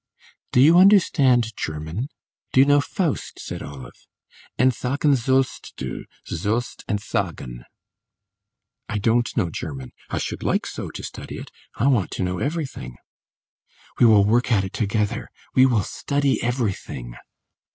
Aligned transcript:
"Do 0.51 0.61
you 0.61 0.79
understand 0.79 1.55
German? 1.55 2.09
Do 2.53 2.59
you 2.59 2.65
know 2.65 2.81
'Faust'?" 2.81 3.39
said 3.39 3.61
Olive. 3.61 4.07
"'Entsagen 4.57 5.15
sollst 5.15 5.75
du, 5.77 6.05
sollst 6.25 6.83
entsagen!'" 6.89 7.65
"I 8.89 8.97
don't 8.97 9.29
know 9.37 9.51
German; 9.51 9.91
I 10.09 10.17
should 10.17 10.41
like 10.41 10.65
so 10.65 10.89
to 10.89 11.03
study 11.03 11.37
it; 11.37 11.51
I 11.75 11.85
want 11.85 12.09
to 12.17 12.23
know 12.23 12.39
everything." 12.39 12.95
"We 13.99 14.07
will 14.07 14.25
work 14.25 14.51
at 14.51 14.63
it 14.63 14.73
together 14.73 15.29
we 15.53 15.67
will 15.67 15.83
study 15.83 16.41
everything." 16.41 17.13